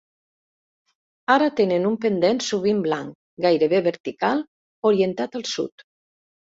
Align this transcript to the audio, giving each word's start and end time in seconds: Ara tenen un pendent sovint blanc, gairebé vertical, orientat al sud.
Ara 1.33 1.49
tenen 1.59 1.85
un 1.91 1.99
pendent 2.07 2.41
sovint 2.47 2.81
blanc, 2.89 3.15
gairebé 3.49 3.85
vertical, 3.93 4.45
orientat 4.95 5.43
al 5.43 5.51
sud. 5.57 5.91